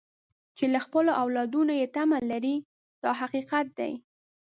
چې 0.57 0.65
له 0.73 0.79
خپلو 0.85 1.11
اولادونو 1.23 1.71
یې 1.79 1.87
تمه 1.95 2.17
لرئ 2.29 2.55
دا 3.03 3.11
حقیقت 3.21 3.65
دی. 3.79 3.93